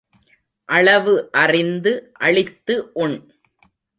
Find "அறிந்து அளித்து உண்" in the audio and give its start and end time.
1.31-3.17